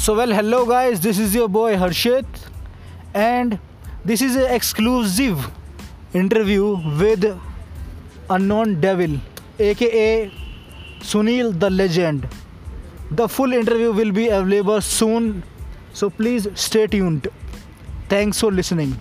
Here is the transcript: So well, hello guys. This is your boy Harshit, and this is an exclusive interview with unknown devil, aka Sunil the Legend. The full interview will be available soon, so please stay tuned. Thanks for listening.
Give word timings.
So 0.00 0.14
well, 0.16 0.30
hello 0.32 0.64
guys. 0.64 0.98
This 0.98 1.18
is 1.18 1.34
your 1.34 1.46
boy 1.46 1.76
Harshit, 1.76 2.24
and 3.12 3.58
this 4.02 4.22
is 4.22 4.34
an 4.34 4.50
exclusive 4.50 5.50
interview 6.14 6.78
with 7.00 7.26
unknown 8.30 8.80
devil, 8.80 9.18
aka 9.58 10.32
Sunil 11.00 11.52
the 11.60 11.68
Legend. 11.68 12.26
The 13.10 13.28
full 13.28 13.52
interview 13.52 13.92
will 13.92 14.10
be 14.10 14.28
available 14.28 14.80
soon, 14.80 15.42
so 15.92 16.08
please 16.08 16.48
stay 16.54 16.86
tuned. 16.86 17.28
Thanks 18.08 18.40
for 18.40 18.50
listening. 18.50 18.96